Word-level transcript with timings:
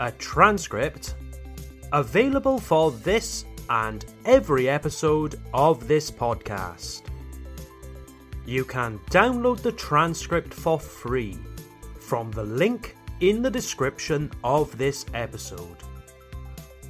a 0.00 0.10
transcript, 0.12 1.14
available 1.92 2.58
for 2.58 2.90
this 2.90 3.44
and 3.68 4.06
every 4.24 4.68
episode 4.68 5.38
of 5.54 5.86
this 5.86 6.10
podcast. 6.10 7.02
You 8.46 8.64
can 8.64 8.98
download 9.10 9.60
the 9.60 9.72
transcript 9.72 10.52
for 10.52 10.80
free 10.80 11.38
from 12.00 12.32
the 12.32 12.42
link 12.42 12.96
in 13.20 13.42
the 13.42 13.50
description 13.50 14.32
of 14.42 14.76
this 14.76 15.06
episode. 15.14 15.76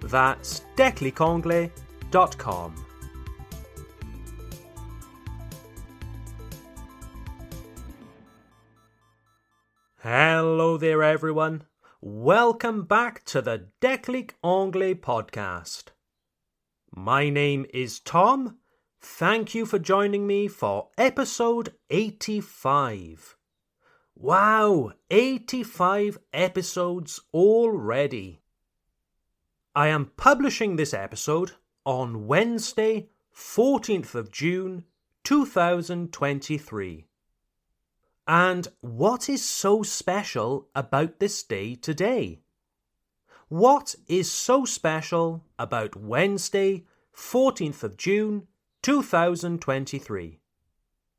That's 0.00 0.62
declicanglais.com. 0.76 2.83
Hello 10.06 10.76
there, 10.76 11.02
everyone. 11.02 11.64
Welcome 12.02 12.82
back 12.82 13.24
to 13.24 13.40
the 13.40 13.68
Déclic 13.80 14.32
Anglais 14.44 14.96
podcast. 14.96 15.92
My 16.94 17.30
name 17.30 17.64
is 17.72 18.00
Tom. 18.00 18.58
Thank 19.00 19.54
you 19.54 19.64
for 19.64 19.78
joining 19.78 20.26
me 20.26 20.46
for 20.46 20.88
episode 20.98 21.72
85. 21.88 23.34
Wow, 24.14 24.92
85 25.10 26.18
episodes 26.34 27.20
already. 27.32 28.42
I 29.74 29.86
am 29.86 30.10
publishing 30.18 30.76
this 30.76 30.92
episode 30.92 31.52
on 31.86 32.26
Wednesday, 32.26 33.08
14th 33.34 34.14
of 34.14 34.30
June, 34.30 34.84
2023. 35.22 37.06
And 38.26 38.68
what 38.80 39.28
is 39.28 39.44
so 39.44 39.82
special 39.82 40.68
about 40.74 41.20
this 41.20 41.42
day 41.42 41.74
today? 41.74 42.40
What 43.48 43.94
is 44.08 44.30
so 44.30 44.64
special 44.64 45.44
about 45.58 45.94
Wednesday, 45.94 46.84
14th 47.14 47.82
of 47.82 47.96
June, 47.98 48.46
2023? 48.82 50.40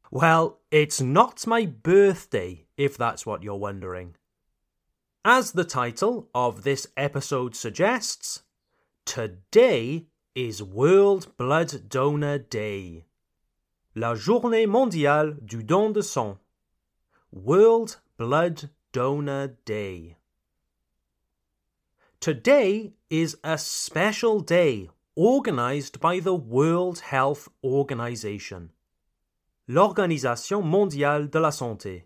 Well, 0.09 0.59
it's 0.71 0.99
not 0.99 1.45
my 1.45 1.65
birthday, 1.65 2.65
if 2.77 2.97
that's 2.97 3.25
what 3.25 3.43
you're 3.43 3.55
wondering. 3.55 4.15
As 5.23 5.51
the 5.51 5.63
title 5.63 6.29
of 6.33 6.63
this 6.63 6.87
episode 6.97 7.55
suggests, 7.55 8.43
today 9.05 10.07
is 10.33 10.61
World 10.61 11.37
Blood 11.37 11.89
Donor 11.89 12.39
Day. 12.39 13.05
La 13.95 14.15
Journée 14.15 14.67
mondiale 14.67 15.35
du 15.45 15.63
don 15.63 15.93
de 15.93 16.01
sang. 16.01 16.39
World 17.35 17.97
Blood 18.15 18.69
Donor 18.93 19.57
Day. 19.65 20.15
Today 22.21 22.93
is 23.09 23.35
a 23.43 23.57
special 23.57 24.39
day 24.39 24.89
organized 25.17 25.99
by 25.99 26.21
the 26.21 26.33
World 26.33 26.99
Health 26.99 27.49
Organization, 27.61 28.71
l'Organisation 29.67 30.61
Mondiale 30.63 31.27
de 31.27 31.41
la 31.41 31.49
Santé, 31.49 32.03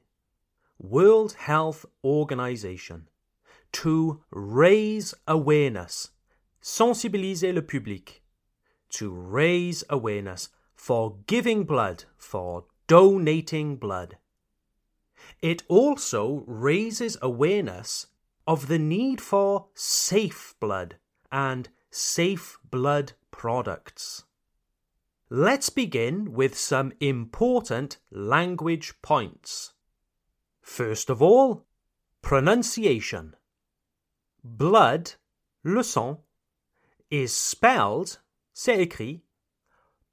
World 0.80 1.34
Health 1.34 1.86
Organization, 2.04 3.08
to 3.72 4.24
raise 4.32 5.14
awareness, 5.28 6.10
sensibiliser 6.60 7.54
le 7.54 7.62
public, 7.62 8.24
to 8.90 9.12
raise 9.12 9.84
awareness 9.92 10.50
for 10.76 11.18
giving 11.28 11.66
blood, 11.66 12.06
for 12.18 12.66
donating 12.88 13.76
blood. 13.76 14.18
It 15.42 15.64
also 15.68 16.44
raises 16.48 17.18
awareness 17.22 18.08
of 18.46 18.68
the 18.68 18.80
need 18.80 19.22
for 19.22 19.68
safe 19.74 20.56
blood 20.60 20.98
and 21.32 21.70
safe 21.90 22.58
blood 22.70 23.14
products. 23.32 24.26
Let's 25.30 25.70
begin 25.70 26.34
with 26.34 26.58
some 26.58 26.92
important 27.00 28.00
language 28.12 29.02
points. 29.02 29.74
First 30.62 31.10
of 31.10 31.22
all, 31.22 31.66
pronunciation. 32.22 33.36
Blood, 34.44 35.14
le 35.64 35.84
sang, 35.84 36.18
is 37.10 37.34
spelled, 37.34 38.18
c'est 38.54 38.78
écrit, 38.78 39.22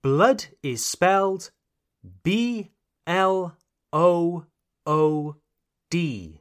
blood 0.02 0.46
is 0.62 0.84
spelled 0.84 1.50
B 2.22 2.70
L 3.06 3.56
O 3.92 4.44
O 4.86 5.36
D. 5.90 6.40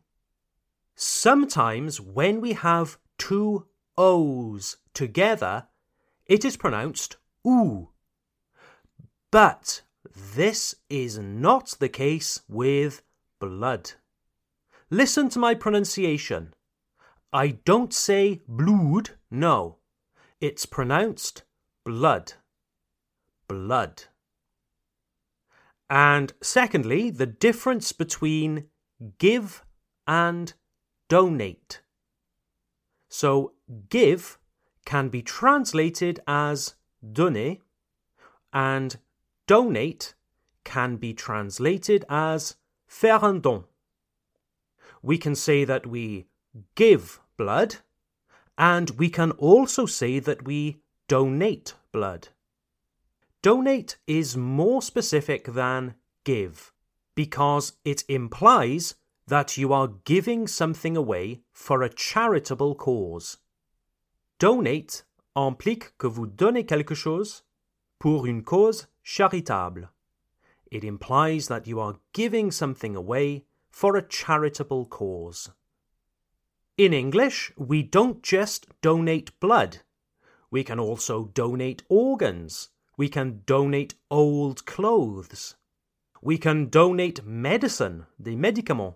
Sometimes 0.95 1.99
when 1.99 2.39
we 2.39 2.53
have 2.53 2.97
two 3.17 3.67
O's 3.97 4.77
together, 4.93 5.67
it 6.25 6.45
is 6.45 6.57
pronounced 6.57 7.17
oo. 7.45 7.89
But 9.31 9.81
this 10.35 10.75
is 10.89 11.17
not 11.19 11.75
the 11.79 11.89
case 11.89 12.41
with 12.47 13.01
blood. 13.39 13.91
Listen 14.89 15.29
to 15.29 15.39
my 15.39 15.55
pronunciation. 15.55 16.53
I 17.33 17.57
don't 17.65 17.93
say 17.93 18.41
blood, 18.47 19.11
no. 19.29 19.79
It's 20.39 20.65
pronounced 20.65 21.43
blood. 21.83 22.33
Blood. 23.47 24.05
And 25.89 26.33
secondly, 26.41 27.11
the 27.11 27.25
difference 27.25 27.91
between 27.91 28.67
give 29.19 29.63
and 30.07 30.53
donate. 31.09 31.81
So, 33.09 33.53
give 33.89 34.39
can 34.85 35.09
be 35.09 35.21
translated 35.21 36.19
as 36.27 36.75
donner, 37.13 37.57
and 38.51 38.97
donate 39.47 40.15
can 40.63 40.97
be 40.97 41.13
translated 41.13 42.05
as 42.09 42.55
faire 42.87 43.23
un 43.23 43.41
don. 43.41 43.65
We 45.01 45.17
can 45.17 45.35
say 45.35 45.65
that 45.65 45.85
we 45.85 46.27
give 46.75 47.19
blood, 47.37 47.77
and 48.57 48.91
we 48.91 49.09
can 49.09 49.31
also 49.31 49.85
say 49.85 50.19
that 50.19 50.45
we 50.45 50.81
donate 51.07 51.75
blood. 51.91 52.29
Donate 53.45 53.97
is 54.07 54.35
more 54.35 54.81
specific 54.81 55.53
than 55.53 55.93
give 56.23 56.73
because 57.13 57.73
it 57.85 58.03
implies 58.09 58.95
that 59.27 59.55
you 59.55 59.71
are 59.71 59.99
giving 60.03 60.47
something 60.47 60.97
away 60.97 61.41
for 61.53 61.83
a 61.83 61.93
charitable 61.93 62.73
cause. 62.73 63.37
Donate 64.39 65.03
implique 65.35 65.95
que 65.99 66.09
vous 66.09 66.25
donnez 66.25 66.65
quelque 66.65 66.95
chose 66.95 67.43
pour 67.99 68.25
une 68.25 68.41
cause 68.41 68.87
charitable. 69.03 69.89
It 70.71 70.83
implies 70.83 71.47
that 71.47 71.67
you 71.67 71.79
are 71.79 71.99
giving 72.13 72.49
something 72.49 72.95
away 72.95 73.43
for 73.69 73.95
a 73.95 74.01
charitable 74.01 74.87
cause. 74.87 75.51
In 76.79 76.93
English, 76.93 77.51
we 77.55 77.83
don't 77.83 78.23
just 78.23 78.65
donate 78.81 79.39
blood. 79.39 79.81
We 80.49 80.63
can 80.63 80.79
also 80.79 81.25
donate 81.35 81.83
organs, 81.89 82.69
we 82.97 83.09
can 83.09 83.41
donate 83.45 83.95
old 84.09 84.65
clothes. 84.65 85.55
We 86.21 86.37
can 86.37 86.69
donate 86.69 87.25
medicine, 87.25 88.05
des 88.21 88.35
médicaments. 88.35 88.95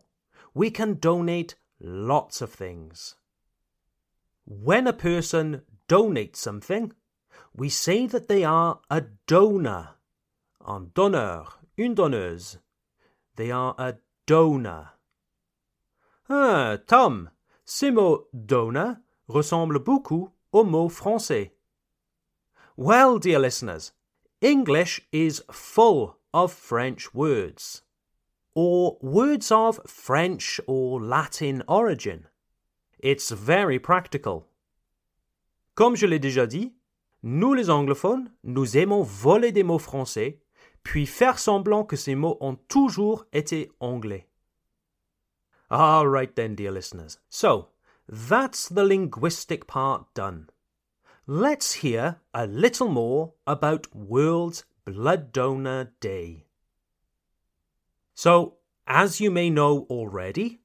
We 0.53 0.71
can 0.71 0.95
donate 0.95 1.55
lots 1.79 2.41
of 2.41 2.51
things. 2.51 3.15
When 4.45 4.87
a 4.87 4.93
person 4.93 5.61
donates 5.87 6.37
something, 6.37 6.93
we 7.55 7.69
say 7.69 8.07
that 8.07 8.27
they 8.27 8.43
are 8.43 8.79
a 8.89 9.03
donor. 9.27 9.95
Un 10.65 10.91
donneur, 10.93 11.59
une 11.77 11.95
donneuse. 11.95 12.57
They 13.35 13.51
are 13.51 13.75
a 13.77 13.95
donor. 14.25 14.89
Ah, 16.29 16.77
Tom, 16.87 17.29
ce 17.65 17.91
mot 17.91 18.27
donor 18.33 18.97
ressemble 19.27 19.79
beaucoup 19.79 20.31
au 20.51 20.63
mot 20.63 20.89
français. 20.89 21.51
Well, 22.81 23.19
dear 23.19 23.39
listeners, 23.39 23.91
English 24.39 25.01
is 25.11 25.43
full 25.51 26.15
of 26.33 26.53
French 26.53 27.13
words. 27.13 27.81
or 28.55 28.97
words 29.01 29.51
of 29.51 29.81
French 29.85 30.61
or 30.65 31.01
Latin 31.01 31.61
origin. 31.67 32.27
It's 32.97 33.31
very 33.31 33.79
practical. 33.79 34.47
Comme 35.75 35.97
je 35.97 36.07
l'ai 36.07 36.19
déjà 36.19 36.47
dit, 36.47 36.71
nous 37.21 37.53
les 37.53 37.69
anglophones, 37.69 38.31
nous 38.45 38.77
aimons 38.77 39.03
voler 39.03 39.51
des 39.51 39.63
mots 39.63 39.77
français, 39.77 40.39
puis 40.81 41.05
faire 41.05 41.37
semblant 41.37 41.83
que 41.83 41.97
ces 41.97 42.15
mots 42.15 42.37
ont 42.39 42.57
toujours 42.69 43.25
été 43.33 43.73
anglais. 43.81 44.29
All 45.69 46.07
right 46.07 46.33
then, 46.33 46.55
dear 46.55 46.71
listeners. 46.71 47.19
So, 47.29 47.71
that's 48.07 48.69
the 48.69 48.85
linguistic 48.85 49.67
part 49.67 50.05
done. 50.15 50.47
Let's 51.31 51.73
hear 51.73 52.21
a 52.33 52.47
little 52.47 52.87
more 52.87 53.33
about 53.45 53.95
World 53.95 54.63
Blood 54.83 55.31
Donor 55.31 55.91
Day. 55.99 56.47
So, 58.15 58.55
as 58.87 59.21
you 59.21 59.29
may 59.29 59.51
know 59.51 59.85
already, 59.91 60.61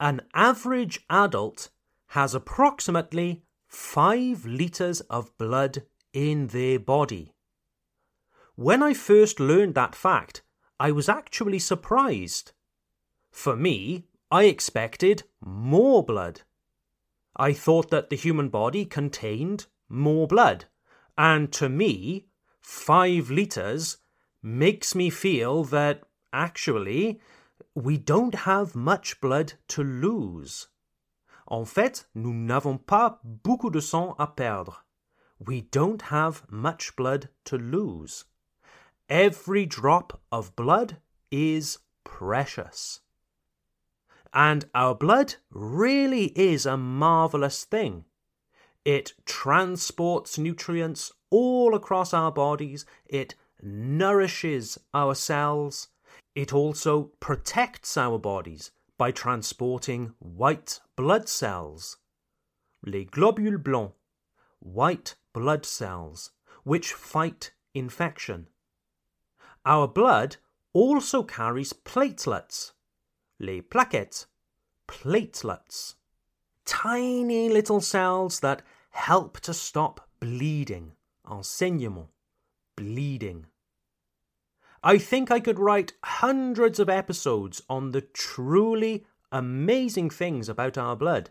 an 0.00 0.22
average 0.32 1.04
adult 1.10 1.68
has 2.16 2.34
approximately 2.34 3.42
5 3.68 4.46
litres 4.46 5.02
of 5.10 5.36
blood 5.36 5.82
in 6.14 6.46
their 6.46 6.78
body. 6.78 7.34
When 8.54 8.82
I 8.82 8.94
first 8.94 9.38
learned 9.38 9.74
that 9.74 9.94
fact, 9.94 10.40
I 10.78 10.92
was 10.92 11.10
actually 11.10 11.58
surprised. 11.58 12.52
For 13.30 13.54
me, 13.54 14.06
I 14.30 14.44
expected 14.44 15.24
more 15.44 16.02
blood. 16.02 16.40
I 17.36 17.52
thought 17.52 17.90
that 17.90 18.08
the 18.08 18.16
human 18.16 18.48
body 18.48 18.86
contained 18.86 19.66
more 19.90 20.26
blood, 20.26 20.64
and 21.18 21.52
to 21.52 21.68
me, 21.68 22.28
5 22.62 23.30
litres 23.30 23.98
makes 24.42 24.94
me 24.94 25.10
feel 25.10 25.64
that 25.64 26.02
actually 26.32 27.20
we 27.74 27.98
don't 27.98 28.34
have 28.34 28.74
much 28.74 29.20
blood 29.20 29.54
to 29.68 29.82
lose. 29.82 30.68
En 31.46 31.64
fait, 31.64 32.06
nous 32.14 32.32
n'avons 32.32 32.78
pas 32.78 33.18
beaucoup 33.24 33.70
de 33.70 33.80
sang 33.80 34.14
à 34.18 34.36
perdre. 34.36 34.84
We 35.38 35.62
don't 35.62 36.02
have 36.02 36.44
much 36.50 36.94
blood 36.96 37.28
to 37.46 37.58
lose. 37.58 38.24
Every 39.08 39.66
drop 39.66 40.20
of 40.30 40.54
blood 40.54 40.98
is 41.30 41.78
precious. 42.04 43.00
And 44.32 44.66
our 44.74 44.94
blood 44.94 45.34
really 45.50 46.26
is 46.36 46.66
a 46.66 46.76
marvelous 46.76 47.64
thing. 47.64 48.04
It 48.84 49.12
transports 49.26 50.38
nutrients 50.38 51.12
all 51.30 51.74
across 51.74 52.14
our 52.14 52.32
bodies, 52.32 52.86
it 53.06 53.34
nourishes 53.62 54.78
our 54.94 55.14
cells, 55.14 55.88
it 56.34 56.52
also 56.54 57.10
protects 57.20 57.96
our 57.96 58.18
bodies 58.18 58.70
by 58.96 59.10
transporting 59.10 60.14
white 60.18 60.80
blood 60.96 61.28
cells, 61.28 61.98
les 62.84 63.04
globules 63.04 63.62
blancs, 63.62 63.94
white 64.60 65.14
blood 65.32 65.66
cells, 65.66 66.30
which 66.64 66.92
fight 66.92 67.52
infection. 67.74 68.46
Our 69.64 69.88
blood 69.88 70.36
also 70.72 71.22
carries 71.22 71.72
platelets, 71.72 72.72
les 73.38 73.60
plaquettes, 73.60 74.26
platelets, 74.88 75.94
tiny 76.64 77.48
little 77.48 77.80
cells 77.80 78.40
that 78.40 78.62
help 78.90 79.40
to 79.40 79.54
stop 79.54 80.08
bleeding, 80.20 80.92
enseignement, 81.30 82.08
bleeding. 82.76 83.46
I 84.82 84.98
think 84.98 85.30
I 85.30 85.40
could 85.40 85.58
write 85.58 85.92
hundreds 86.02 86.78
of 86.78 86.88
episodes 86.88 87.62
on 87.68 87.90
the 87.90 88.00
truly 88.00 89.04
amazing 89.30 90.10
things 90.10 90.48
about 90.48 90.78
our 90.78 90.96
blood. 90.96 91.30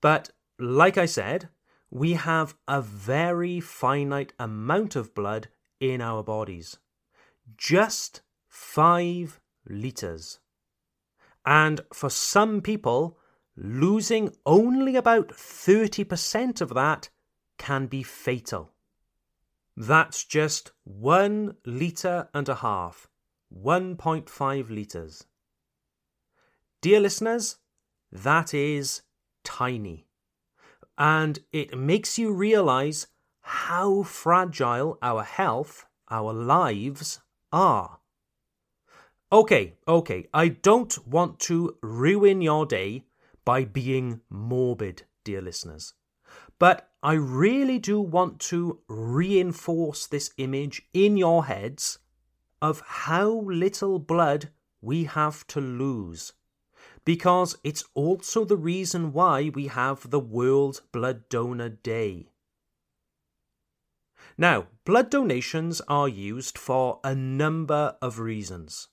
But, 0.00 0.30
like 0.58 0.96
I 0.96 1.06
said, 1.06 1.48
we 1.90 2.12
have 2.14 2.54
a 2.68 2.80
very 2.80 3.60
finite 3.60 4.32
amount 4.38 4.94
of 4.94 5.14
blood 5.14 5.48
in 5.80 6.00
our 6.00 6.22
bodies. 6.22 6.78
Just 7.56 8.22
five 8.48 9.40
litres. 9.68 10.38
And 11.44 11.80
for 11.92 12.10
some 12.10 12.60
people, 12.60 13.18
losing 13.56 14.34
only 14.46 14.96
about 14.96 15.28
30% 15.28 16.60
of 16.60 16.74
that 16.74 17.10
can 17.58 17.86
be 17.86 18.02
fatal. 18.02 18.72
That's 19.76 20.24
just 20.24 20.72
one 20.84 21.56
litre 21.64 22.28
and 22.34 22.48
a 22.48 22.56
half, 22.56 23.08
1.5 23.54 24.70
litres. 24.70 25.26
Dear 26.80 27.00
listeners, 27.00 27.56
that 28.10 28.54
is 28.54 29.02
tiny. 29.44 30.06
And 30.98 31.38
it 31.52 31.78
makes 31.78 32.18
you 32.18 32.32
realize 32.32 33.06
how 33.40 34.02
fragile 34.02 34.98
our 35.02 35.22
health, 35.22 35.86
our 36.10 36.32
lives 36.32 37.20
are. 37.52 38.00
Okay, 39.32 39.74
okay, 39.86 40.26
I 40.34 40.48
don't 40.48 41.06
want 41.06 41.38
to 41.40 41.76
ruin 41.82 42.42
your 42.42 42.66
day 42.66 43.04
by 43.44 43.64
being 43.64 44.20
morbid, 44.28 45.02
dear 45.24 45.40
listeners. 45.40 45.94
But 46.58 46.90
I 47.02 47.14
really 47.14 47.78
do 47.78 48.00
want 48.00 48.38
to 48.40 48.80
reinforce 48.88 50.06
this 50.06 50.30
image 50.36 50.82
in 50.92 51.16
your 51.16 51.46
heads 51.46 51.98
of 52.60 52.80
how 52.80 53.30
little 53.30 53.98
blood 53.98 54.50
we 54.80 55.04
have 55.04 55.46
to 55.48 55.60
lose. 55.60 56.32
Because 57.04 57.56
it's 57.64 57.84
also 57.94 58.44
the 58.44 58.56
reason 58.56 59.12
why 59.12 59.50
we 59.54 59.68
have 59.68 60.10
the 60.10 60.20
World 60.20 60.82
Blood 60.92 61.28
Donor 61.30 61.70
Day. 61.70 62.28
Now, 64.36 64.68
blood 64.84 65.10
donations 65.10 65.80
are 65.88 66.08
used 66.08 66.58
for 66.58 67.00
a 67.02 67.14
number 67.14 67.96
of 68.00 68.18
reasons. 68.18 68.88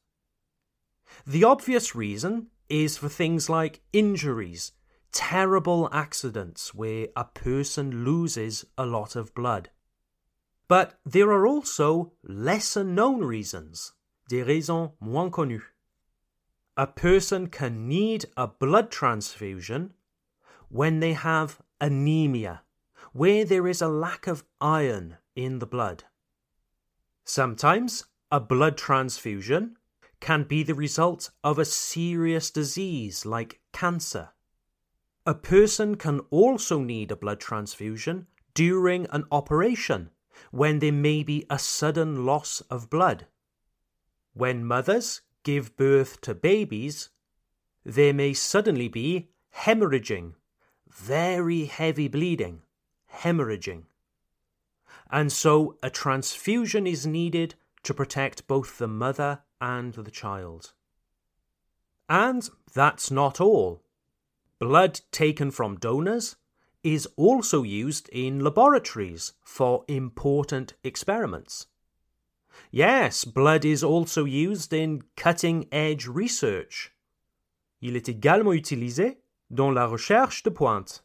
The 1.26 1.44
obvious 1.44 1.96
reason 1.96 2.48
is 2.70 2.98
for 2.98 3.10
things 3.10 3.50
like 3.50 3.82
injuries 3.94 4.74
terrible 5.12 5.90
accidents 5.92 6.74
where 6.74 7.08
a 7.16 7.24
person 7.24 8.06
loses 8.06 8.66
a 8.78 8.86
lot 8.86 9.16
of 9.16 9.34
blood. 9.34 9.70
But 10.68 11.00
there 11.06 11.32
are 11.32 11.48
also 11.48 12.14
lesser 12.24 12.84
known 12.84 13.24
reasons, 13.24 13.94
des 14.30 14.44
raisons 14.44 14.92
moins 15.00 15.32
connues. 15.32 15.64
A 16.76 16.86
person 16.86 17.48
can 17.48 17.88
need 17.88 18.26
a 18.36 18.48
blood 18.48 18.92
transfusion 18.92 19.94
when 20.70 21.00
they 21.00 21.14
have 21.14 21.62
anemia, 21.82 22.62
where 23.14 23.44
there 23.44 23.68
is 23.68 23.82
a 23.82 23.88
lack 23.88 24.28
of 24.28 24.44
iron 24.62 25.18
in 25.36 25.58
the 25.58 25.66
blood. 25.66 26.04
Sometimes 27.24 28.06
a 28.30 28.40
blood 28.40 28.78
transfusion 28.78 29.78
can 30.20 30.44
be 30.44 30.64
the 30.64 30.76
result 30.76 31.30
of 31.44 31.60
a 31.60 31.66
serious 31.66 32.50
disease 32.52 33.26
like 33.26 33.60
cancer 33.72 34.30
a 35.28 35.36
person 35.36 35.98
can 35.98 36.22
also 36.30 36.80
need 36.80 37.12
a 37.12 37.16
blood 37.18 37.42
transfusion 37.42 38.28
during 38.54 39.06
an 39.10 39.26
operation 39.30 40.10
when 40.52 40.80
there 40.80 40.94
may 40.94 41.22
be 41.22 41.46
a 41.50 41.60
sudden 41.60 42.26
loss 42.26 42.62
of 42.72 42.90
blood. 42.90 43.28
When 44.34 44.64
mothers 44.64 45.20
give 45.44 45.76
birth 45.76 46.22
to 46.22 46.34
babies, 46.34 47.10
there 47.84 48.14
may 48.14 48.34
suddenly 48.34 48.88
be 48.88 49.32
hemorrhaging, 49.54 50.36
very 50.88 51.66
heavy 51.66 52.08
bleeding, 52.08 52.62
hemorrhaging. 53.16 53.84
And 55.12 55.30
so 55.30 55.78
a 55.84 55.90
transfusion 55.90 56.88
is 56.88 57.06
needed 57.06 57.56
to 57.84 57.94
protect 57.94 58.48
both 58.48 58.78
the 58.78 58.88
mother 58.88 59.42
and 59.60 59.94
the 59.94 60.12
child. 60.12 60.74
And 62.10 62.50
that's 62.74 63.12
not 63.12 63.42
all. 63.42 63.84
Blood 64.60 65.02
taken 65.12 65.52
from 65.52 65.78
donors 65.78 66.36
is 66.84 67.08
also 67.18 67.64
used 67.64 68.10
in 68.10 68.40
laboratories 68.40 69.34
for 69.44 69.84
important 69.88 70.74
experiments. 70.84 71.68
Yes, 72.72 73.26
blood 73.26 73.66
is 73.66 73.84
also 73.84 74.26
used 74.26 74.74
in 74.74 75.04
cutting 75.16 75.68
edge 75.72 76.08
research. 76.08 76.92
Il 77.82 77.96
est 77.96 78.08
également 78.08 78.54
utilisé 78.54 79.18
dans 79.54 79.74
la 79.74 79.86
recherche 79.86 80.44
de 80.44 80.50
pointe. 80.50 81.02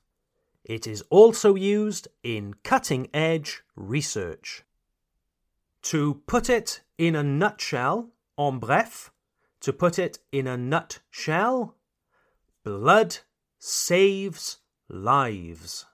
It 0.65 0.87
is 0.87 1.03
also 1.11 1.55
used 1.57 2.09
in 2.23 2.55
cutting 2.63 3.09
edge 3.13 3.63
research. 3.77 4.65
To 5.83 6.23
put 6.27 6.49
it 6.49 6.83
in 6.97 7.17
a 7.17 7.23
nutshell, 7.23 8.11
en 8.39 8.59
bref, 8.59 9.11
to 9.61 9.73
put 9.73 9.99
it 9.99 10.19
in 10.33 10.47
a 10.47 10.57
nutshell, 10.57 11.77
blood 12.65 13.19
saves 13.59 14.59
lives. 14.89 15.87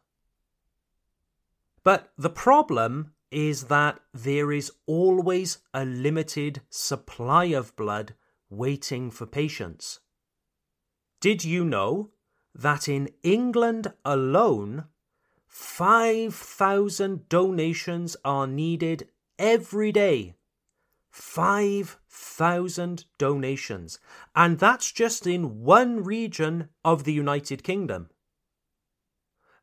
But 1.85 2.12
the 2.16 2.30
problem 2.30 3.12
is 3.30 3.64
that 3.64 4.00
there 4.14 4.52
is 4.52 4.73
always 4.87 5.59
a 5.75 5.85
limited 5.85 6.62
supply 6.71 7.47
of 7.47 7.76
blood 7.76 8.14
waiting 8.50 9.11
for 9.11 9.26
patients. 9.26 10.00
Did 11.21 11.45
you 11.45 11.64
know 11.64 12.11
that 12.54 12.88
in 12.88 13.11
England 13.23 13.92
alone, 14.04 14.87
5,000 15.47 17.28
donations 17.28 18.16
are 18.25 18.47
needed 18.47 19.09
every 19.38 19.92
day? 19.92 20.35
5,000 21.11 23.05
donations. 23.19 23.99
And 24.35 24.59
that's 24.59 24.93
just 24.93 25.27
in 25.27 25.62
one 25.62 26.05
region 26.05 26.69
of 26.85 27.05
the 27.05 27.12
United 27.12 27.62
Kingdom. 27.62 28.11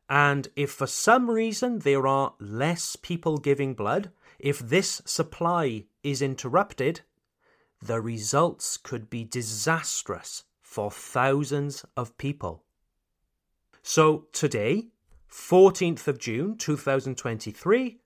And 0.08 0.48
if 0.54 0.70
for 0.70 0.86
some 0.86 1.30
reason 1.30 1.80
there 1.80 2.06
are 2.06 2.34
less 2.38 2.96
people 2.96 3.38
giving 3.38 3.74
blood, 3.74 4.10
if 4.38 4.58
this 4.58 5.02
supply 5.04 5.84
is 6.02 6.22
interrupted, 6.22 7.00
the 7.82 8.00
results 8.00 8.76
could 8.76 9.10
be 9.10 9.24
disastrous 9.24 10.44
for 10.60 10.90
thousands 10.90 11.84
of 11.96 12.16
people. 12.18 12.64
So 13.82 14.26
today, 14.32 14.88
14th 15.30 16.08
of 16.08 16.18
June 16.18 16.56
2023, 16.56 17.98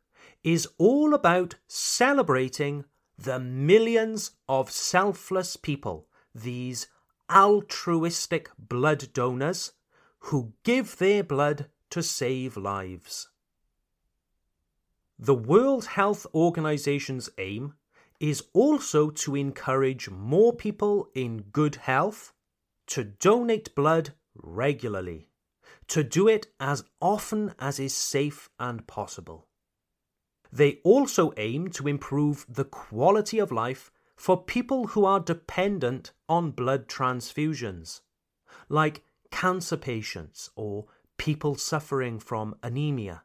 is 0.42 0.68
all 0.78 1.14
about 1.14 1.56
celebrating 1.66 2.84
the 3.22 3.38
millions 3.38 4.32
of 4.48 4.70
selfless 4.70 5.56
people, 5.56 6.06
these 6.34 6.86
altruistic 7.30 8.50
blood 8.58 9.12
donors 9.12 9.72
who 10.24 10.52
give 10.62 10.96
their 10.98 11.22
blood 11.22 11.66
to 11.90 12.02
save 12.02 12.56
lives. 12.56 13.28
The 15.18 15.34
World 15.34 15.84
Health 15.84 16.26
Organization's 16.34 17.28
aim 17.36 17.74
is 18.20 18.44
also 18.52 19.10
to 19.10 19.36
encourage 19.36 20.08
more 20.08 20.54
people 20.54 21.10
in 21.14 21.42
good 21.52 21.76
health 21.76 22.32
to 22.86 23.04
donate 23.04 23.74
blood 23.74 24.14
regularly, 24.34 25.28
to 25.88 26.02
do 26.02 26.26
it 26.26 26.46
as 26.58 26.84
often 27.00 27.54
as 27.58 27.78
is 27.78 27.94
safe 27.94 28.48
and 28.58 28.86
possible. 28.86 29.49
They 30.52 30.80
also 30.82 31.32
aim 31.36 31.70
to 31.70 31.86
improve 31.86 32.44
the 32.48 32.64
quality 32.64 33.38
of 33.38 33.52
life 33.52 33.90
for 34.16 34.42
people 34.42 34.88
who 34.88 35.04
are 35.04 35.20
dependent 35.20 36.12
on 36.28 36.50
blood 36.50 36.88
transfusions, 36.88 38.00
like 38.68 39.04
cancer 39.30 39.76
patients 39.76 40.50
or 40.56 40.86
people 41.16 41.54
suffering 41.54 42.18
from 42.18 42.54
anemia. 42.62 43.22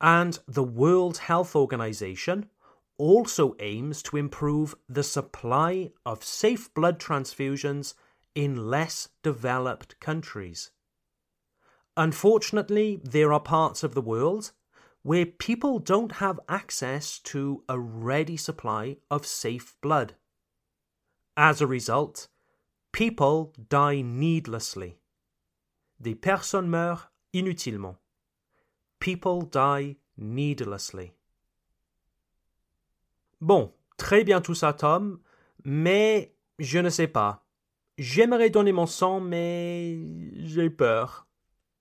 And 0.00 0.38
the 0.46 0.64
World 0.64 1.18
Health 1.18 1.56
Organization 1.56 2.50
also 2.98 3.54
aims 3.60 4.02
to 4.02 4.16
improve 4.16 4.74
the 4.88 5.02
supply 5.02 5.90
of 6.04 6.24
safe 6.24 6.72
blood 6.74 6.98
transfusions 6.98 7.94
in 8.34 8.68
less 8.68 9.08
developed 9.22 9.98
countries. 10.00 10.70
Unfortunately, 11.96 13.00
there 13.02 13.32
are 13.32 13.40
parts 13.40 13.82
of 13.82 13.94
the 13.94 14.02
world 14.02 14.52
where 15.06 15.24
people 15.24 15.78
don't 15.78 16.16
have 16.16 16.40
access 16.48 17.20
to 17.20 17.62
a 17.68 17.78
ready 17.78 18.36
supply 18.36 18.96
of 19.08 19.24
safe 19.24 19.76
blood. 19.80 20.16
As 21.36 21.60
a 21.60 21.66
result, 21.66 22.26
people 22.90 23.52
die 23.68 24.02
needlessly. 24.02 24.96
Des 26.02 26.16
personnes 26.16 26.68
meurent 26.68 27.08
inutilement. 27.32 27.98
People 28.98 29.42
die 29.42 29.94
needlessly. 30.16 31.12
Bon, 33.40 33.70
très 33.96 34.24
bien 34.24 34.40
tout 34.40 34.56
ça, 34.56 34.72
Tom, 34.72 35.20
mais 35.64 36.32
je 36.58 36.80
ne 36.80 36.90
sais 36.90 37.06
pas. 37.06 37.44
J'aimerais 37.96 38.50
donner 38.50 38.72
mon 38.72 38.86
sang, 38.86 39.20
mais 39.20 40.00
j'ai 40.32 40.68
peur. 40.68 41.25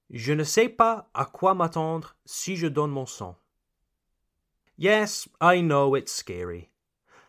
Je 0.10 0.34
ne 0.34 0.44
sais 0.44 0.70
pas 0.70 1.10
à 1.14 1.26
quoi 1.26 1.54
m'attendre 1.54 2.16
si 2.26 2.56
je 2.56 2.68
donne 2.68 2.92
mon 2.92 3.06
sang. 3.06 3.36
Yes, 4.78 5.28
I 5.42 5.62
know 5.62 5.96
it's 5.96 6.12
scary. 6.12 6.70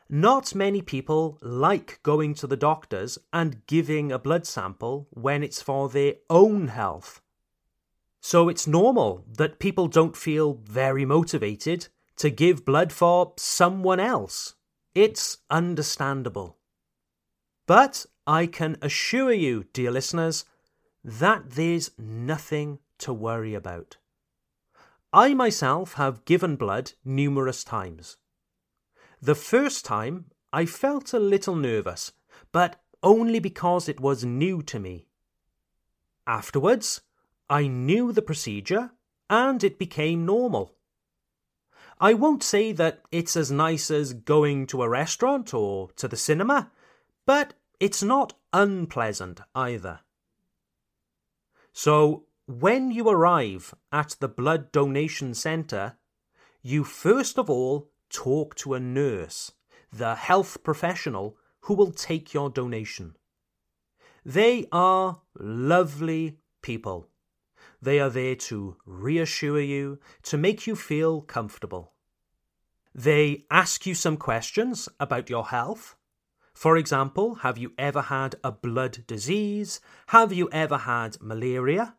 Not 0.08 0.54
many 0.54 0.82
people 0.82 1.38
like 1.42 2.00
going 2.02 2.34
to 2.34 2.46
the 2.46 2.56
doctors 2.56 3.18
and 3.32 3.66
giving 3.66 4.12
a 4.12 4.18
blood 4.18 4.46
sample 4.46 5.08
when 5.10 5.42
it's 5.42 5.62
for 5.62 5.88
their 5.88 6.14
own 6.30 6.68
health. 6.68 7.22
So 8.20 8.48
it's 8.48 8.66
normal 8.66 9.24
that 9.36 9.58
people 9.58 9.88
don't 9.88 10.16
feel 10.16 10.60
very 10.64 11.04
motivated 11.04 11.88
to 12.16 12.30
give 12.30 12.64
blood 12.64 12.92
for 12.92 13.32
someone 13.36 14.00
else. 14.00 14.54
It's 14.94 15.38
understandable. 15.50 16.56
But 17.66 18.06
I 18.26 18.46
can 18.46 18.76
assure 18.82 19.32
you, 19.32 19.64
dear 19.72 19.90
listeners, 19.90 20.44
that 21.06 21.50
there's 21.50 21.92
nothing 21.96 22.80
to 22.98 23.12
worry 23.12 23.54
about. 23.54 23.96
I 25.12 25.34
myself 25.34 25.94
have 25.94 26.24
given 26.24 26.56
blood 26.56 26.94
numerous 27.04 27.62
times. 27.62 28.16
The 29.22 29.36
first 29.36 29.84
time 29.84 30.26
I 30.52 30.66
felt 30.66 31.14
a 31.14 31.20
little 31.20 31.54
nervous, 31.54 32.10
but 32.50 32.82
only 33.04 33.38
because 33.38 33.88
it 33.88 34.00
was 34.00 34.24
new 34.24 34.62
to 34.64 34.80
me. 34.80 35.06
Afterwards, 36.26 37.02
I 37.48 37.68
knew 37.68 38.10
the 38.10 38.20
procedure 38.20 38.90
and 39.30 39.62
it 39.62 39.78
became 39.78 40.26
normal. 40.26 40.74
I 42.00 42.14
won't 42.14 42.42
say 42.42 42.72
that 42.72 43.02
it's 43.12 43.36
as 43.36 43.52
nice 43.52 43.92
as 43.92 44.12
going 44.12 44.66
to 44.66 44.82
a 44.82 44.88
restaurant 44.88 45.54
or 45.54 45.88
to 45.96 46.08
the 46.08 46.16
cinema, 46.16 46.72
but 47.24 47.54
it's 47.78 48.02
not 48.02 48.34
unpleasant 48.52 49.40
either. 49.54 50.00
So, 51.78 52.24
when 52.46 52.90
you 52.90 53.06
arrive 53.06 53.74
at 53.92 54.16
the 54.18 54.28
blood 54.28 54.72
donation 54.72 55.34
centre, 55.34 55.98
you 56.62 56.84
first 56.84 57.38
of 57.38 57.50
all 57.50 57.90
talk 58.08 58.54
to 58.54 58.72
a 58.72 58.80
nurse, 58.80 59.52
the 59.92 60.14
health 60.14 60.64
professional 60.64 61.36
who 61.64 61.74
will 61.74 61.92
take 61.92 62.32
your 62.32 62.48
donation. 62.48 63.14
They 64.24 64.64
are 64.72 65.20
lovely 65.38 66.38
people. 66.62 67.10
They 67.82 68.00
are 68.00 68.08
there 68.08 68.36
to 68.48 68.78
reassure 68.86 69.60
you, 69.60 69.98
to 70.22 70.38
make 70.38 70.66
you 70.66 70.76
feel 70.76 71.20
comfortable. 71.20 71.92
They 72.94 73.44
ask 73.50 73.84
you 73.84 73.94
some 73.94 74.16
questions 74.16 74.88
about 74.98 75.28
your 75.28 75.48
health, 75.48 75.94
for 76.56 76.78
example, 76.78 77.34
have 77.34 77.58
you 77.58 77.74
ever 77.76 78.00
had 78.00 78.36
a 78.42 78.50
blood 78.50 79.06
disease? 79.06 79.78
Have 80.06 80.32
you 80.32 80.48
ever 80.50 80.78
had 80.78 81.20
malaria? 81.20 81.96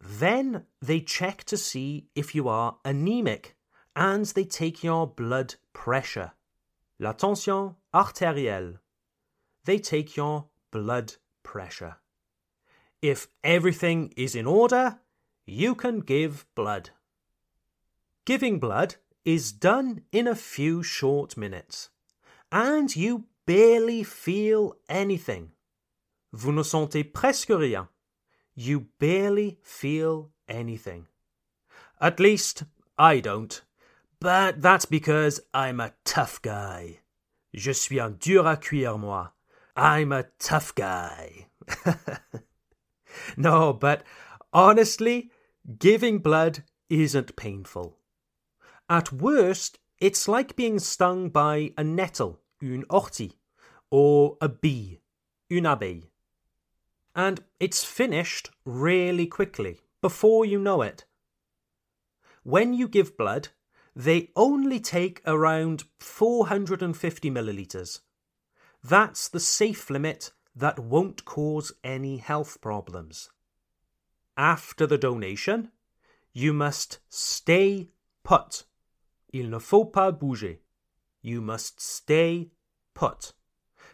Then 0.00 0.64
they 0.80 0.98
check 0.98 1.44
to 1.44 1.56
see 1.56 2.08
if 2.16 2.34
you 2.34 2.48
are 2.48 2.78
anemic 2.84 3.54
and 3.94 4.26
they 4.26 4.42
take 4.42 4.82
your 4.82 5.06
blood 5.06 5.54
pressure. 5.72 6.32
La 6.98 7.12
tension 7.12 7.76
artérielle. 7.94 8.78
They 9.64 9.78
take 9.78 10.16
your 10.16 10.46
blood 10.72 11.14
pressure. 11.44 11.98
If 13.00 13.28
everything 13.44 14.12
is 14.16 14.34
in 14.34 14.48
order, 14.48 14.98
you 15.46 15.76
can 15.76 16.00
give 16.00 16.46
blood. 16.56 16.90
Giving 18.24 18.58
blood 18.58 18.96
is 19.24 19.52
done 19.52 20.02
in 20.10 20.26
a 20.26 20.34
few 20.34 20.82
short 20.82 21.36
minutes, 21.36 21.90
and 22.50 22.94
you 22.96 23.26
barely 23.46 24.02
feel 24.02 24.76
anything. 24.88 25.50
Vous 26.32 26.52
ne 26.52 26.62
sentez 26.62 27.04
presque 27.04 27.50
rien. 27.50 27.88
You 28.54 28.86
barely 28.98 29.58
feel 29.62 30.30
anything. 30.48 31.06
At 32.00 32.20
least, 32.20 32.64
I 32.98 33.20
don't. 33.20 33.62
But 34.20 34.60
that's 34.60 34.84
because 34.84 35.40
I'm 35.52 35.80
a 35.80 35.92
tough 36.04 36.40
guy. 36.42 37.00
Je 37.54 37.72
suis 37.72 38.00
un 38.00 38.16
dur 38.18 38.44
à 38.44 38.60
cuire, 38.60 38.98
moi. 38.98 39.28
I'm 39.76 40.12
a 40.12 40.24
tough 40.38 40.74
guy. 40.74 41.48
no, 43.36 43.72
but 43.72 44.04
honestly, 44.52 45.30
giving 45.78 46.18
blood 46.18 46.62
isn't 46.88 47.36
painful. 47.36 47.98
At 48.88 49.12
worst, 49.12 49.78
it's 49.98 50.28
like 50.28 50.56
being 50.56 50.78
stung 50.78 51.30
by 51.30 51.72
a 51.78 51.84
nettle 51.84 52.41
une 52.62 52.84
ortie, 52.88 53.36
or 53.90 54.38
a 54.40 54.48
bee, 54.48 55.00
une 55.50 55.66
abeille. 55.66 56.08
And 57.14 57.44
it's 57.60 57.84
finished 57.84 58.50
really 58.64 59.26
quickly, 59.26 59.80
before 60.00 60.46
you 60.46 60.58
know 60.58 60.80
it. 60.80 61.04
When 62.42 62.72
you 62.72 62.88
give 62.88 63.18
blood, 63.18 63.48
they 63.94 64.30
only 64.34 64.80
take 64.80 65.20
around 65.26 65.84
450 65.98 67.30
millilitres. 67.30 68.00
That's 68.82 69.28
the 69.28 69.40
safe 69.40 69.90
limit 69.90 70.32
that 70.56 70.78
won't 70.78 71.24
cause 71.24 71.72
any 71.84 72.16
health 72.16 72.60
problems. 72.60 73.30
After 74.36 74.86
the 74.86 74.98
donation, 74.98 75.70
you 76.32 76.54
must 76.54 77.00
stay 77.10 77.90
put. 78.24 78.64
Il 79.32 79.50
ne 79.50 79.58
faut 79.58 79.92
pas 79.92 80.10
bouger. 80.10 80.61
You 81.22 81.40
must 81.40 81.80
stay 81.80 82.50
put. 82.94 83.32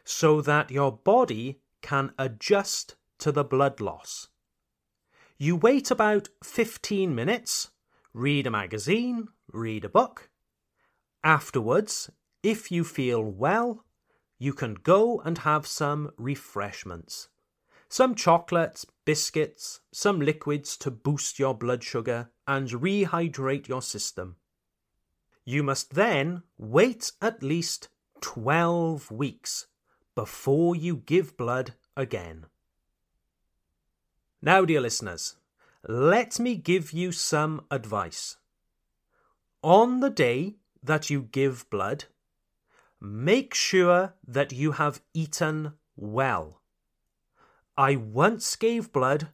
so 0.04 0.40
that 0.40 0.70
your 0.70 0.90
body 0.90 1.60
can 1.82 2.12
adjust 2.18 2.96
to 3.18 3.30
the 3.30 3.44
blood 3.44 3.78
loss. 3.78 4.28
You 5.36 5.54
wait 5.54 5.90
about 5.90 6.28
15 6.42 7.14
minutes, 7.14 7.70
read 8.14 8.46
a 8.46 8.50
magazine, 8.50 9.28
read 9.52 9.84
a 9.84 9.88
book. 9.88 10.30
Afterwards, 11.22 12.10
if 12.42 12.72
you 12.72 12.84
feel 12.84 13.22
well, 13.22 13.84
you 14.38 14.54
can 14.54 14.74
go 14.74 15.20
and 15.20 15.38
have 15.38 15.66
some 15.66 16.10
refreshments. 16.16 17.28
Some 17.90 18.14
chocolates, 18.14 18.86
biscuits, 19.04 19.80
some 19.92 20.20
liquids 20.20 20.76
to 20.78 20.90
boost 20.90 21.38
your 21.38 21.54
blood 21.54 21.84
sugar 21.84 22.30
and 22.46 22.68
rehydrate 22.68 23.68
your 23.68 23.82
system. 23.82 24.36
You 25.48 25.62
must 25.62 25.94
then 25.94 26.42
wait 26.58 27.12
at 27.22 27.42
least 27.42 27.88
12 28.20 29.10
weeks 29.10 29.66
before 30.14 30.76
you 30.76 30.98
give 30.98 31.38
blood 31.38 31.72
again. 31.96 32.44
Now, 34.42 34.66
dear 34.66 34.82
listeners, 34.82 35.36
let 35.88 36.38
me 36.38 36.54
give 36.54 36.92
you 36.92 37.12
some 37.12 37.62
advice. 37.70 38.36
On 39.62 40.00
the 40.00 40.10
day 40.10 40.56
that 40.82 41.08
you 41.08 41.22
give 41.22 41.70
blood, 41.70 42.04
make 43.00 43.54
sure 43.54 44.12
that 44.26 44.52
you 44.52 44.72
have 44.72 45.00
eaten 45.14 45.72
well. 45.96 46.60
I 47.74 47.96
once 47.96 48.54
gave 48.54 48.92
blood 48.92 49.28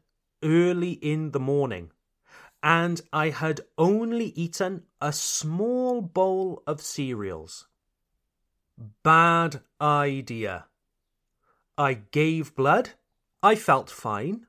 early 0.45 0.93
in 0.93 1.33
the 1.33 1.41
morning, 1.41 1.91
and 2.65 3.03
I 3.13 3.29
had 3.29 3.61
only 3.77 4.29
eaten 4.29 4.85
a 4.99 5.13
small 5.13 6.01
bowl 6.01 6.63
of 6.67 6.81
cereals. 6.81 7.67
Bad 9.03 9.61
idea. 9.83 10.65
I 11.77 11.93
gave 11.93 12.57
blood. 12.57 12.91
I 13.43 13.55
felt 13.55 13.91
fine. 13.91 14.47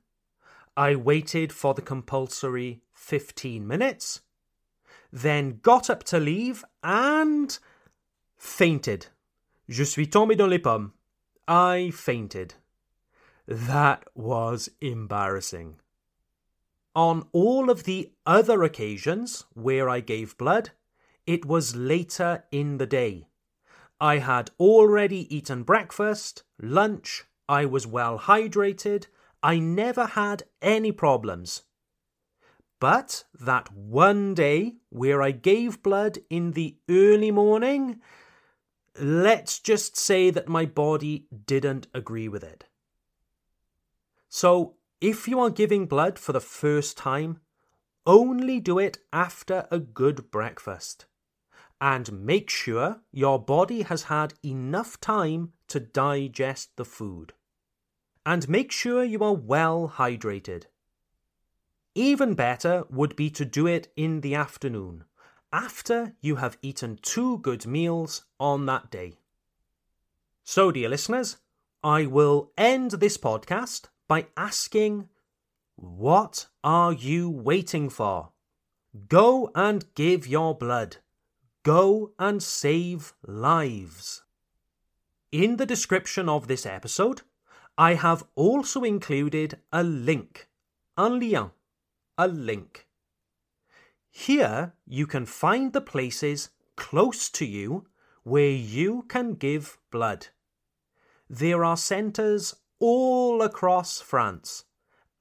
I 0.78 0.96
waited 0.96 1.52
for 1.52 1.74
the 1.74 1.82
compulsory 1.82 2.82
15 2.94 3.68
minutes, 3.68 4.22
then 5.12 5.60
got 5.62 5.90
up 5.90 6.04
to 6.06 6.20
leave 6.20 6.64
and 6.84 7.58
fainted. 8.38 9.08
Je 9.68 9.84
suis 9.84 10.08
tombé 10.08 10.38
dans 10.38 10.50
les 10.50 10.60
pommes. 10.60 10.94
I 11.50 11.92
fainted. 11.94 12.56
That 13.46 14.06
was 14.16 14.70
embarrassing. 14.80 15.76
On 16.96 17.28
all 17.34 17.70
of 17.70 17.84
the 17.84 18.14
other 18.26 18.64
occasions 18.64 19.46
where 19.54 19.90
I 19.90 20.00
gave 20.00 20.38
blood, 20.38 20.72
it 21.28 21.46
was 21.46 21.76
later 21.76 22.46
in 22.52 22.78
the 22.78 22.86
day. 22.86 23.28
I 24.00 24.20
had 24.20 24.52
already 24.60 25.36
eaten 25.36 25.64
breakfast, 25.64 26.44
lunch, 26.60 27.26
I 27.50 27.66
was 27.66 27.86
well 27.86 28.20
hydrated, 28.20 29.08
I 29.44 29.60
never 29.60 30.06
had 30.06 30.44
any 30.62 30.92
problems. 30.92 31.64
But 32.80 33.26
that 33.40 33.72
one 33.74 34.34
day 34.34 34.76
where 34.90 35.22
I 35.22 35.32
gave 35.32 35.84
blood 35.84 36.20
in 36.30 36.52
the 36.52 36.78
early 36.90 37.32
morning, 37.32 38.02
let's 39.00 39.60
just 39.60 39.98
say 39.98 40.30
that 40.30 40.48
my 40.48 40.66
body 40.66 41.28
didn't 41.46 41.88
agree 41.94 42.28
with 42.28 42.44
it. 42.44 42.66
So, 44.30 44.76
if 45.02 45.28
you 45.28 45.40
are 45.40 45.50
giving 45.50 45.86
blood 45.86 46.18
for 46.18 46.34
the 46.34 46.40
first 46.40 46.98
time, 46.98 47.40
only 48.06 48.60
do 48.60 48.80
it 48.80 49.00
after 49.12 49.68
a 49.72 49.80
good 49.80 50.32
breakfast. 50.32 51.06
And 51.82 52.12
make 52.12 52.50
sure 52.50 53.02
your 53.12 53.38
body 53.38 53.82
has 53.82 54.04
had 54.04 54.34
enough 54.44 55.00
time 55.00 55.54
to 55.68 55.80
digest 55.80 56.78
the 56.78 56.86
food 56.86 57.34
and 58.26 58.50
make 58.50 58.72
sure 58.72 59.04
you 59.04 59.20
are 59.24 59.36
well 59.36 59.94
hydrated. 59.96 60.64
Even 61.94 62.34
better 62.34 62.84
would 62.90 63.16
be 63.16 63.30
to 63.30 63.46
do 63.46 63.68
it 63.68 63.92
in 63.96 64.22
the 64.22 64.36
afternoon, 64.36 65.06
after 65.54 66.16
you 66.20 66.38
have 66.38 66.58
eaten 66.62 66.98
two 67.02 67.38
good 67.40 67.66
meals 67.66 68.26
on 68.40 68.66
that 68.66 68.90
day. 68.90 69.14
So, 70.44 70.72
dear 70.72 70.90
listeners, 70.90 71.38
I 71.84 72.06
will 72.08 72.52
end 72.58 72.92
this 72.92 73.18
podcast 73.18 73.88
by 74.08 74.28
asking, 74.38 75.10
What 75.76 76.48
are 76.64 76.94
you 76.94 77.30
waiting 77.30 77.90
for? 77.90 78.32
Go 79.08 79.52
and 79.54 79.94
give 79.96 80.28
your 80.28 80.56
blood. 80.56 80.98
Go 81.64 82.12
and 82.20 82.42
save 82.42 83.14
lives. 83.26 84.24
In 85.32 85.58
the 85.58 85.66
description 85.66 86.30
of 86.30 86.48
this 86.48 86.66
episode, 86.66 87.24
I 87.78 87.96
have 87.96 88.24
also 88.36 88.84
included 88.84 89.60
a 89.74 89.84
link, 89.84 90.48
un 90.98 91.20
lien, 91.20 91.52
a 92.18 92.28
link. 92.28 92.88
Here 94.10 94.74
you 94.88 95.08
can 95.08 95.26
find 95.26 95.74
the 95.74 95.82
places 95.82 96.50
close 96.78 97.30
to 97.32 97.46
you 97.46 97.88
where 98.24 98.50
you 98.50 99.04
can 99.10 99.34
give 99.34 99.78
blood. 99.92 100.28
There 101.30 101.66
are 101.66 101.76
centres 101.76 102.56
all 102.80 103.42
across 103.42 104.02
France, 104.02 104.66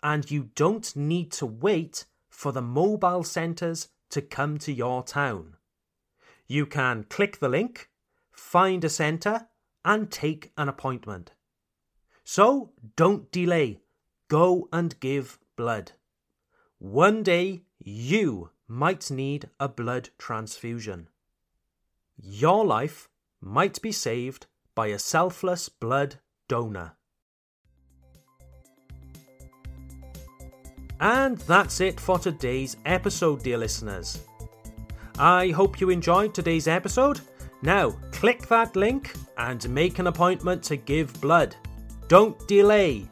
and 0.02 0.30
you 0.30 0.50
don't 0.54 0.94
need 0.96 1.32
to 1.32 1.46
wait 1.46 2.06
for 2.28 2.52
the 2.52 2.62
mobile 2.62 3.24
centres 3.24 3.88
to 4.10 4.20
come 4.20 4.58
to 4.58 4.72
your 4.72 5.02
town. 5.02 5.56
You 6.46 6.66
can 6.66 7.04
click 7.04 7.38
the 7.38 7.48
link, 7.48 7.88
find 8.30 8.84
a 8.84 8.88
centre, 8.88 9.48
and 9.84 10.10
take 10.10 10.52
an 10.56 10.68
appointment. 10.68 11.32
So 12.24 12.72
don't 12.96 13.30
delay. 13.30 13.80
Go 14.28 14.68
and 14.72 14.98
give 15.00 15.38
blood. 15.56 15.92
One 16.78 17.22
day 17.22 17.62
you 17.78 18.50
might 18.66 19.10
need 19.10 19.50
a 19.60 19.68
blood 19.68 20.10
transfusion. 20.18 21.08
Your 22.16 22.64
life 22.64 23.08
might 23.40 23.80
be 23.82 23.92
saved 23.92 24.46
by 24.74 24.88
a 24.88 24.98
selfless 24.98 25.68
blood 25.68 26.16
donor. 26.48 26.96
And 31.00 31.38
that's 31.38 31.80
it 31.80 31.98
for 31.98 32.18
today's 32.18 32.76
episode, 32.84 33.42
dear 33.42 33.58
listeners. 33.58 34.20
I 35.18 35.48
hope 35.48 35.80
you 35.80 35.90
enjoyed 35.90 36.34
today's 36.34 36.66
episode. 36.68 37.20
Now, 37.62 37.90
click 38.12 38.46
that 38.48 38.76
link 38.76 39.14
and 39.38 39.68
make 39.70 39.98
an 39.98 40.06
appointment 40.06 40.62
to 40.64 40.76
give 40.76 41.20
blood. 41.20 41.56
Don't 42.08 42.36
delay. 42.46 43.06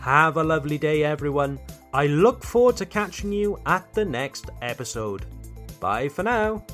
Have 0.00 0.36
a 0.36 0.44
lovely 0.44 0.78
day, 0.78 1.04
everyone. 1.04 1.58
I 1.92 2.06
look 2.06 2.44
forward 2.44 2.76
to 2.78 2.86
catching 2.86 3.32
you 3.32 3.58
at 3.66 3.92
the 3.94 4.04
next 4.04 4.50
episode. 4.62 5.26
Bye 5.80 6.08
for 6.08 6.22
now. 6.22 6.64